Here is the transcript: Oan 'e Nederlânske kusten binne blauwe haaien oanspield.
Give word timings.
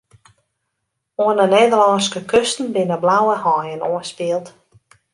Oan 1.23 1.39
'e 1.43 1.47
Nederlânske 1.51 2.21
kusten 2.31 2.67
binne 2.75 2.97
blauwe 3.03 3.37
haaien 3.45 3.85
oanspield. 3.93 4.47